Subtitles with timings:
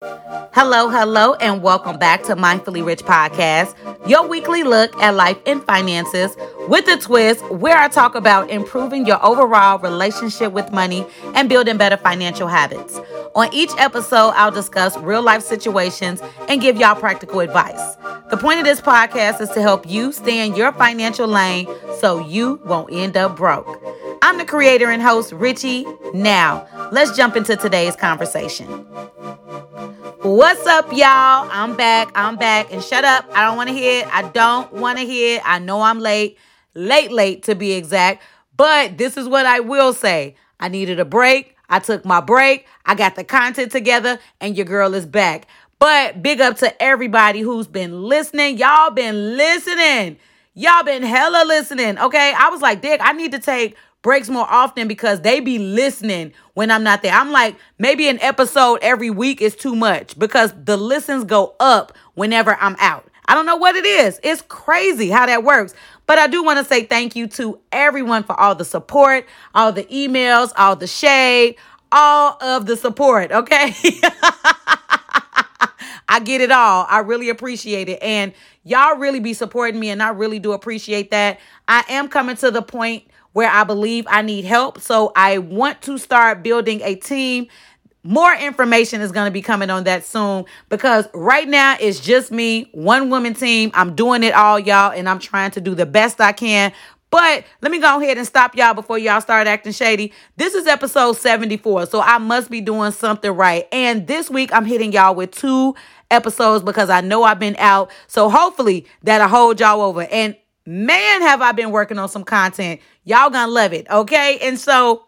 [0.00, 3.74] Hello, hello, and welcome back to Mindfully Rich Podcast,
[4.08, 6.36] your weekly look at life and finances
[6.68, 11.78] with a twist where I talk about improving your overall relationship with money and building
[11.78, 13.00] better financial habits.
[13.34, 17.96] On each episode, I'll discuss real life situations and give y'all practical advice.
[18.30, 21.66] The point of this podcast is to help you stay in your financial lane
[21.98, 23.82] so you won't end up broke.
[24.22, 25.86] I'm the creator and host, Richie.
[26.14, 28.86] Now, let's jump into today's conversation.
[30.28, 31.48] What's up, y'all?
[31.50, 32.12] I'm back.
[32.14, 32.70] I'm back.
[32.70, 33.24] And shut up.
[33.32, 34.14] I don't want to hear it.
[34.14, 35.42] I don't want to hear it.
[35.42, 36.36] I know I'm late.
[36.74, 38.22] Late, late to be exact.
[38.54, 41.56] But this is what I will say I needed a break.
[41.70, 42.66] I took my break.
[42.84, 45.46] I got the content together, and your girl is back.
[45.78, 48.58] But big up to everybody who's been listening.
[48.58, 50.18] Y'all been listening.
[50.52, 51.98] Y'all been hella listening.
[51.98, 52.34] Okay.
[52.36, 56.32] I was like, Dick, I need to take breaks more often because they be listening
[56.54, 57.12] when I'm not there.
[57.12, 61.92] I'm like, maybe an episode every week is too much because the listens go up
[62.14, 63.08] whenever I'm out.
[63.26, 64.18] I don't know what it is.
[64.22, 65.74] It's crazy how that works.
[66.06, 69.72] But I do want to say thank you to everyone for all the support, all
[69.72, 71.56] the emails, all the shade,
[71.92, 73.74] all of the support, okay?
[76.10, 76.86] I get it all.
[76.88, 78.02] I really appreciate it.
[78.02, 78.32] And
[78.64, 81.38] y'all really be supporting me, and I really do appreciate that.
[81.68, 83.04] I am coming to the point
[83.38, 84.80] where I believe I need help.
[84.80, 87.46] So I want to start building a team.
[88.02, 92.32] More information is going to be coming on that soon because right now it's just
[92.32, 93.70] me, one woman team.
[93.74, 96.72] I'm doing it all, y'all, and I'm trying to do the best I can.
[97.10, 100.12] But let me go ahead and stop y'all before y'all start acting shady.
[100.36, 103.68] This is episode 74, so I must be doing something right.
[103.70, 105.76] And this week I'm hitting y'all with two
[106.10, 107.92] episodes because I know I've been out.
[108.08, 110.08] So hopefully that'll hold y'all over.
[110.10, 110.34] And
[110.68, 112.80] man, have I been working on some content.
[113.04, 114.38] Y'all gonna love it, okay?
[114.42, 115.06] And so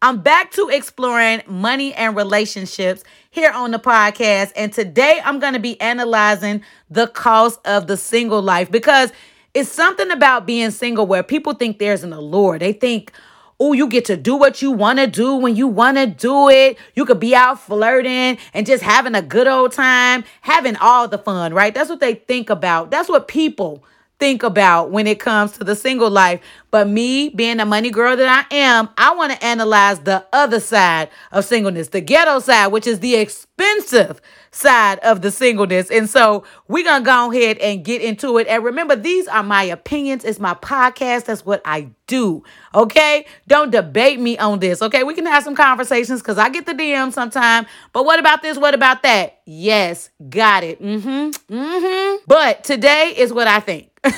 [0.00, 4.52] I'm back to exploring money and relationships here on the podcast.
[4.54, 9.12] And today I'm gonna be analyzing the cost of the single life because
[9.54, 12.60] it's something about being single where people think there's an allure.
[12.60, 13.10] They think,
[13.58, 16.48] oh, you get to do what you want to do when you want to do
[16.48, 16.78] it.
[16.94, 21.18] You could be out flirting and just having a good old time, having all the
[21.18, 21.74] fun, right?
[21.74, 22.92] That's what they think about.
[22.92, 23.84] That's what people
[24.22, 26.40] think about when it comes to the single life.
[26.70, 30.60] But me being a money girl that I am, I want to analyze the other
[30.60, 34.20] side of singleness, the ghetto side, which is the expensive
[34.52, 35.90] side of the singleness.
[35.90, 38.46] And so we're going to go ahead and get into it.
[38.46, 40.24] And remember, these are my opinions.
[40.24, 41.24] It's my podcast.
[41.24, 42.44] That's what I do.
[42.76, 43.26] Okay.
[43.48, 44.82] Don't debate me on this.
[44.82, 45.02] Okay.
[45.02, 47.66] We can have some conversations because I get the DM sometime.
[47.92, 48.56] But what about this?
[48.56, 49.40] What about that?
[49.46, 50.10] Yes.
[50.30, 50.80] Got it.
[50.80, 51.54] Mm hmm.
[51.54, 52.16] Mm hmm.
[52.28, 53.91] But today is what I think.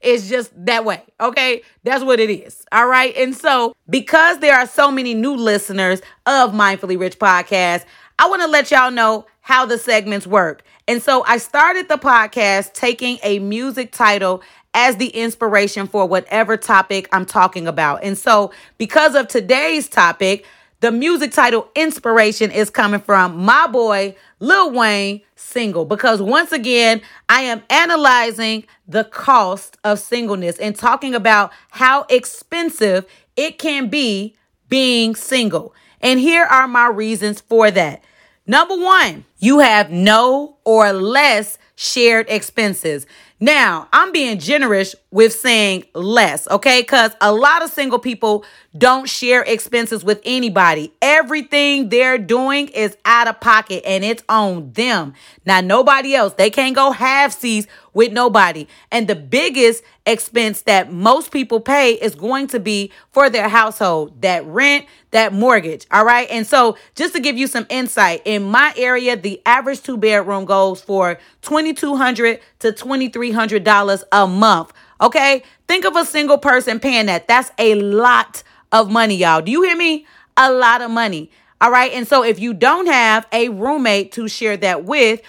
[0.00, 1.02] it's just that way.
[1.20, 1.62] Okay.
[1.84, 2.64] That's what it is.
[2.72, 3.14] All right.
[3.16, 7.84] And so, because there are so many new listeners of Mindfully Rich podcast,
[8.18, 10.62] I want to let y'all know how the segments work.
[10.86, 14.42] And so, I started the podcast taking a music title
[14.74, 18.04] as the inspiration for whatever topic I'm talking about.
[18.04, 20.46] And so, because of today's topic,
[20.80, 27.00] the music title inspiration is coming from my boy Lil Wayne single because once again,
[27.28, 33.06] I am analyzing the cost of singleness and talking about how expensive
[33.36, 34.36] it can be
[34.68, 35.74] being single.
[36.00, 38.04] And here are my reasons for that.
[38.46, 43.06] Number one, you have no or less shared expenses.
[43.40, 46.82] Now, I'm being generous with saying less, okay?
[46.82, 48.44] Because a lot of single people
[48.76, 50.92] don't share expenses with anybody.
[51.00, 55.14] Everything they're doing is out of pocket and it's on them.
[55.46, 56.34] Now, nobody else.
[56.34, 58.68] They can't go half seas with nobody.
[58.92, 64.20] And the biggest expense that most people pay is going to be for their household
[64.22, 65.86] that rent, that mortgage.
[65.90, 66.28] All right.
[66.30, 70.44] And so, just to give you some insight, in my area, the average two bedroom
[70.44, 74.72] goes for 2,200 to $2,300 a month.
[75.00, 75.42] Okay.
[75.66, 77.28] Think of a single person paying that.
[77.28, 78.42] That's a lot
[78.72, 79.42] of money, y'all.
[79.42, 80.06] Do you hear me?
[80.36, 81.30] A lot of money.
[81.60, 81.92] All right.
[81.92, 85.20] And so, if you don't have a roommate to share that with,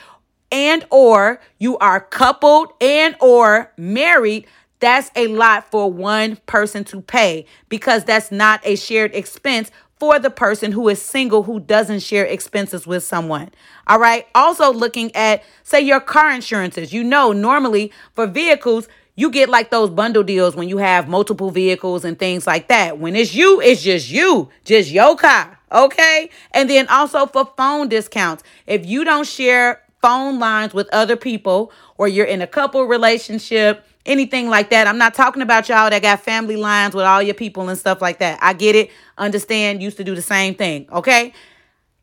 [0.51, 4.47] and or you are coupled and or married
[4.79, 10.17] that's a lot for one person to pay because that's not a shared expense for
[10.17, 13.49] the person who is single who doesn't share expenses with someone.
[13.87, 14.25] All right.
[14.33, 16.93] Also, looking at, say, your car insurances.
[16.93, 18.87] You know, normally for vehicles,
[19.19, 22.99] you get like those bundle deals when you have multiple vehicles and things like that.
[22.99, 25.59] When it's you, it's just you, just your car.
[25.73, 26.29] Okay.
[26.51, 28.43] And then also for phone discounts.
[28.65, 33.85] If you don't share phone lines with other people or you're in a couple relationship,
[34.05, 34.87] anything like that.
[34.87, 38.01] I'm not talking about y'all that got family lines with all your people and stuff
[38.01, 38.39] like that.
[38.41, 38.89] I get it.
[39.17, 40.87] Understand, used to do the same thing.
[40.93, 41.33] Okay.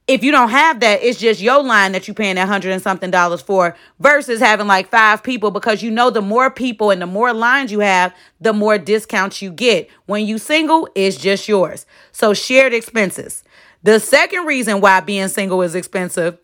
[0.08, 2.82] If you don't have that, it's just your line that you're paying that hundred and
[2.82, 7.03] something dollars for versus having like five people because you know the more people and
[7.03, 9.88] the more lines you have, the more discounts you get.
[10.06, 11.87] When you single, it's just yours.
[12.12, 13.43] So shared expenses.
[13.82, 16.38] The second reason why being single is expensive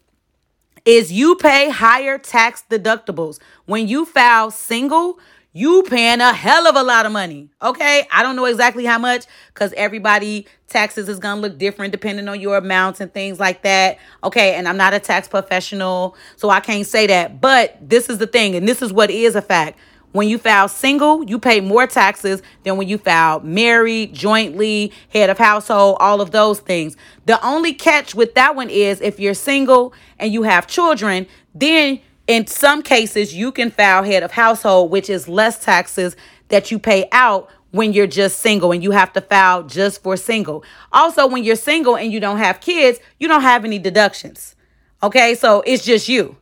[0.85, 3.38] is you pay higher tax deductibles.
[3.67, 5.20] When you file single,
[5.52, 7.50] you paying a hell of a lot of money.
[7.60, 8.06] Okay.
[8.10, 12.26] I don't know exactly how much because everybody taxes is going to look different depending
[12.28, 13.99] on your amounts and things like that.
[14.25, 14.54] Okay.
[14.54, 17.40] And I'm not a tax professional, so I can't say that.
[17.40, 19.78] But this is the thing, and this is what is a fact.
[20.12, 25.31] When you file single, you pay more taxes than when you file married, jointly, head
[25.31, 26.96] of household, all of those things.
[27.25, 32.00] The only catch with that one is if you're single and you have children, then
[32.32, 36.17] in some cases, you can file head of household, which is less taxes
[36.49, 40.17] that you pay out when you're just single and you have to file just for
[40.17, 40.64] single.
[40.93, 44.56] Also, when you're single and you don't have kids, you don't have any deductions.
[45.02, 46.37] Okay, so it's just you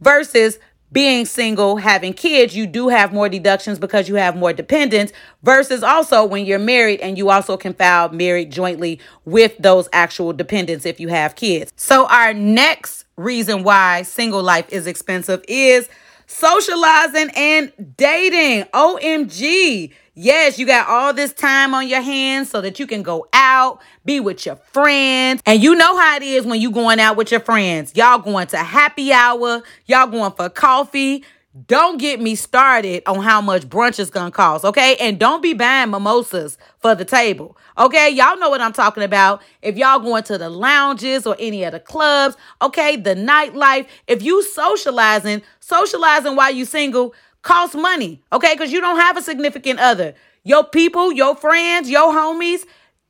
[0.00, 0.58] versus
[0.92, 5.12] being single, having kids, you do have more deductions because you have more dependents
[5.42, 10.32] versus also when you're married and you also can file married jointly with those actual
[10.32, 11.72] dependents if you have kids.
[11.76, 15.88] So our next reason why single life is expensive is
[16.26, 18.64] socializing and dating.
[18.72, 19.92] OMG.
[20.16, 23.80] Yes, you got all this time on your hands so that you can go out,
[24.04, 25.42] be with your friends.
[25.44, 27.92] And you know how it is when you going out with your friends.
[27.96, 31.24] Y'all going to happy hour, y'all going for coffee.
[31.68, 34.96] Don't get me started on how much brunch is to cost, okay?
[34.96, 38.10] And don't be buying mimosas for the table, okay?
[38.10, 39.40] Y'all know what I'm talking about.
[39.62, 44.20] If y'all going to the lounges or any of the clubs, okay, the nightlife, if
[44.20, 48.54] you socializing, socializing while you single, costs money, okay?
[48.54, 50.14] Because you don't have a significant other.
[50.42, 52.64] Your people, your friends, your homies,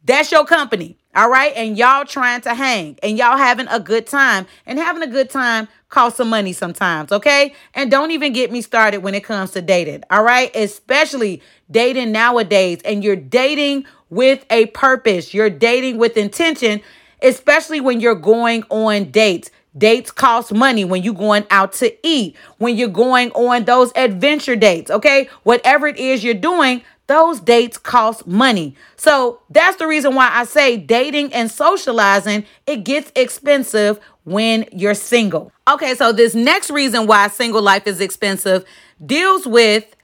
[0.04, 1.52] that's your company, all right?
[1.56, 4.46] And y'all trying to hang and y'all having a good time.
[4.66, 7.54] And having a good time costs some money sometimes, okay?
[7.74, 10.54] And don't even get me started when it comes to dating, all right?
[10.54, 12.80] Especially dating nowadays.
[12.84, 16.80] And you're dating with a purpose, you're dating with intention,
[17.22, 19.50] especially when you're going on dates.
[19.76, 24.54] Dates cost money when you're going out to eat, when you're going on those adventure
[24.54, 25.28] dates, okay?
[25.42, 28.74] Whatever it is you're doing, those dates cost money.
[28.96, 34.94] So that's the reason why I say dating and socializing, it gets expensive when you're
[34.94, 35.52] single.
[35.68, 38.64] Okay, so this next reason why single life is expensive
[39.04, 39.94] deals with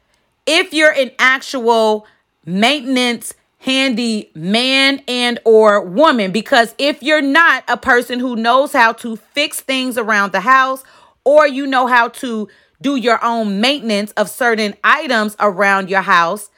[0.47, 2.07] if you're an actual
[2.45, 8.91] maintenance handy man and or woman because if you're not a person who knows how
[8.91, 10.83] to fix things around the house
[11.25, 12.49] or you know how to
[12.81, 16.49] do your own maintenance of certain items around your house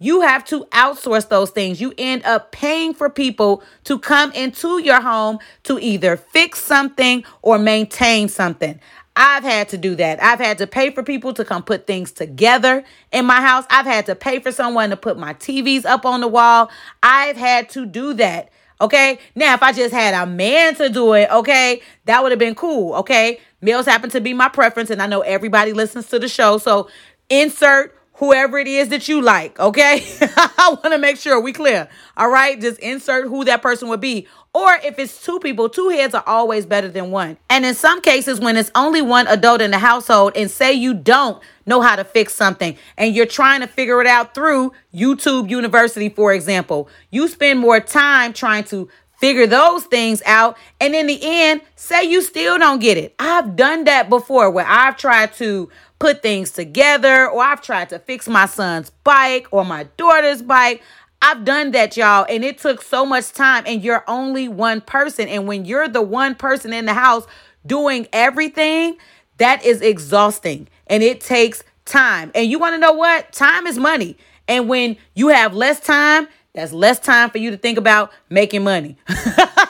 [0.00, 4.82] you have to outsource those things you end up paying for people to come into
[4.82, 8.80] your home to either fix something or maintain something
[9.16, 10.22] I've had to do that.
[10.22, 13.66] I've had to pay for people to come put things together in my house.
[13.68, 16.70] I've had to pay for someone to put my TVs up on the wall.
[17.02, 18.50] I've had to do that.
[18.80, 19.18] Okay.
[19.34, 22.54] Now, if I just had a man to do it, okay, that would have been
[22.54, 22.94] cool.
[22.94, 23.40] Okay.
[23.60, 26.56] Males happen to be my preference, and I know everybody listens to the show.
[26.56, 26.88] So
[27.28, 30.04] insert whoever it is that you like, okay?
[30.20, 31.88] I want to make sure we clear.
[32.18, 32.60] All right?
[32.60, 34.28] Just insert who that person would be.
[34.52, 37.38] Or if it's two people, two heads are always better than one.
[37.48, 40.92] And in some cases, when it's only one adult in the household, and say you
[40.92, 45.48] don't know how to fix something and you're trying to figure it out through YouTube
[45.48, 48.88] University, for example, you spend more time trying to
[49.20, 50.56] figure those things out.
[50.80, 53.14] And in the end, say you still don't get it.
[53.18, 58.00] I've done that before where I've tried to put things together, or I've tried to
[58.00, 60.82] fix my son's bike or my daughter's bike.
[61.22, 65.28] I've done that, y'all, and it took so much time, and you're only one person.
[65.28, 67.26] And when you're the one person in the house
[67.64, 68.96] doing everything,
[69.40, 72.30] that is exhausting and it takes time.
[72.34, 73.32] And you want to know what?
[73.32, 74.18] Time is money.
[74.46, 78.64] And when you have less time, that's less time for you to think about making
[78.64, 78.98] money.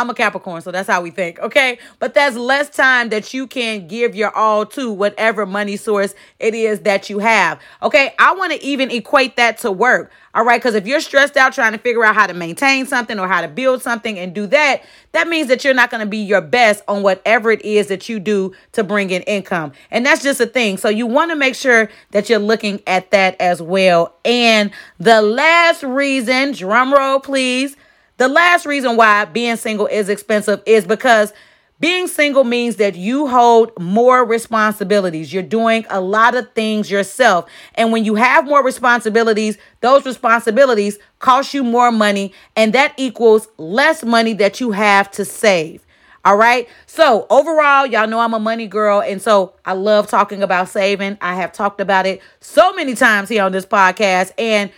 [0.00, 1.78] I'm a Capricorn, so that's how we think, okay?
[1.98, 6.54] But that's less time that you can give your all to whatever money source it
[6.54, 8.14] is that you have, okay?
[8.18, 10.58] I want to even equate that to work, all right?
[10.58, 13.42] Because if you're stressed out trying to figure out how to maintain something or how
[13.42, 16.40] to build something and do that, that means that you're not going to be your
[16.40, 19.72] best on whatever it is that you do to bring in income.
[19.90, 20.78] And that's just a thing.
[20.78, 24.14] So you want to make sure that you're looking at that as well.
[24.24, 27.76] And the last reason, drum roll please,
[28.20, 31.32] the last reason why being single is expensive is because
[31.78, 35.32] Being single means that you hold more responsibilities.
[35.32, 37.50] You're doing a lot of things yourself.
[37.74, 43.48] And when you have more responsibilities, those responsibilities cost you more money, and that equals
[43.56, 45.86] less money that you have to save.
[46.22, 46.68] All right.
[46.84, 49.00] So, overall, y'all know I'm a money girl.
[49.00, 51.16] And so I love talking about saving.
[51.22, 54.32] I have talked about it so many times here on this podcast.
[54.36, 54.70] And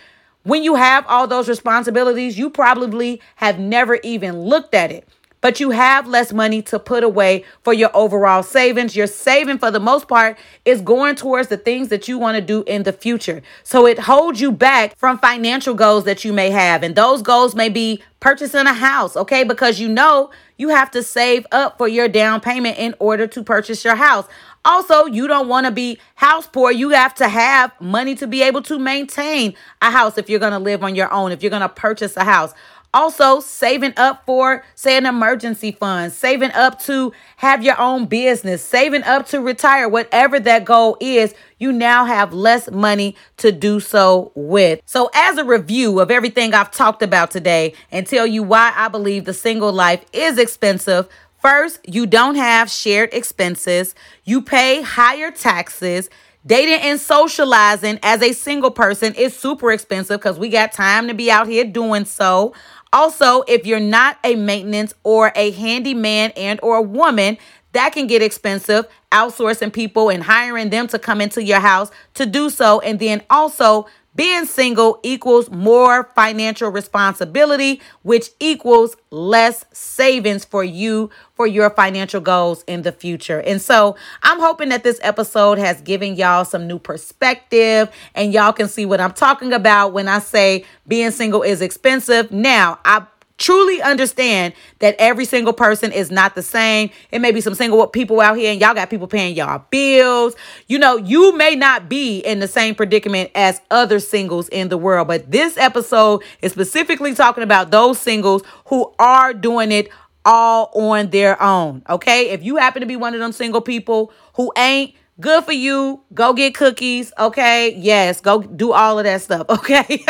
[0.43, 5.07] when you have all those responsibilities, you probably have never even looked at it
[5.43, 8.95] but you have less money to put away for your overall savings.
[8.95, 12.41] Your saving, for the most part, is going towards the things that you want to
[12.41, 13.41] do in the future.
[13.63, 16.81] So it holds you back from financial goals that you may have.
[16.81, 19.43] And those goals may be purchasing a house, okay?
[19.43, 23.43] Because you know you have to save up for your down payment in order to
[23.43, 24.25] purchase your house.
[24.65, 26.71] Also, you don't want to be house poor.
[26.71, 30.53] You have to have money to be able to maintain a house if you're going
[30.53, 32.53] to live on your own, if you're going to purchase a house.
[32.95, 38.63] Also, saving up for, say, an emergency fund, saving up to have your own business,
[38.63, 43.79] saving up to retire, whatever that goal is, you now have less money to do
[43.79, 44.79] so with.
[44.85, 48.89] So, as a review of everything I've talked about today and tell you why I
[48.89, 51.09] believe the single life is expensive,
[51.43, 53.95] First, you don't have shared expenses.
[54.23, 56.09] You pay higher taxes.
[56.45, 61.13] Dating and socializing as a single person is super expensive because we got time to
[61.13, 62.53] be out here doing so.
[62.93, 67.37] Also, if you're not a maintenance or a handyman and or a woman,
[67.73, 72.25] that can get expensive outsourcing people and hiring them to come into your house to
[72.25, 73.85] do so and then also
[74.15, 82.21] being single equals more financial responsibility, which equals less savings for you for your financial
[82.21, 83.39] goals in the future.
[83.39, 88.53] And so I'm hoping that this episode has given y'all some new perspective and y'all
[88.53, 92.31] can see what I'm talking about when I say being single is expensive.
[92.31, 93.05] Now, I
[93.43, 96.89] truly understand that every single person is not the same.
[97.11, 100.33] It may be some single people out here and y'all got people paying y'all bills.
[100.67, 104.77] You know, you may not be in the same predicament as other singles in the
[104.77, 109.89] world, but this episode is specifically talking about those singles who are doing it
[110.23, 111.83] all on their own.
[111.89, 112.29] Okay?
[112.29, 116.01] If you happen to be one of them single people who ain't good for you,
[116.13, 117.75] go get cookies, okay?
[117.75, 120.03] Yes, go do all of that stuff, okay?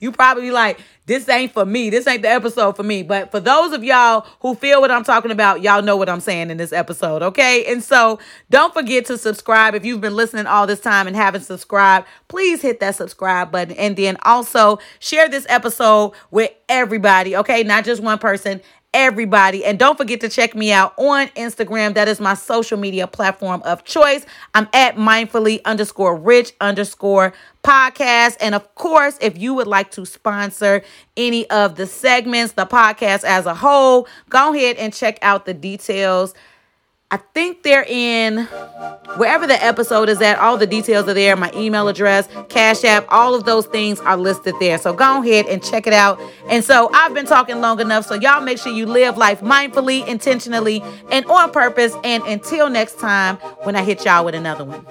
[0.00, 1.90] You probably like, this ain't for me.
[1.90, 3.02] This ain't the episode for me.
[3.02, 6.20] But for those of y'all who feel what I'm talking about, y'all know what I'm
[6.20, 7.64] saying in this episode, okay?
[7.66, 9.74] And so don't forget to subscribe.
[9.74, 13.76] If you've been listening all this time and haven't subscribed, please hit that subscribe button.
[13.76, 17.62] And then also share this episode with everybody, okay?
[17.62, 18.62] Not just one person
[18.94, 19.64] everybody.
[19.64, 21.94] And don't forget to check me out on Instagram.
[21.94, 24.24] That is my social media platform of choice.
[24.54, 28.36] I'm at mindfully underscore rich underscore podcast.
[28.40, 30.82] And of course, if you would like to sponsor
[31.16, 35.54] any of the segments, the podcast as a whole, go ahead and check out the
[35.54, 36.32] details
[37.14, 38.38] I think they're in
[39.18, 40.36] wherever the episode is at.
[40.40, 41.36] All the details are there.
[41.36, 44.78] My email address, Cash App, all of those things are listed there.
[44.78, 46.20] So go ahead and check it out.
[46.50, 48.04] And so I've been talking long enough.
[48.04, 51.94] So y'all make sure you live life mindfully, intentionally, and on purpose.
[52.02, 54.84] And until next time, when I hit y'all with another one.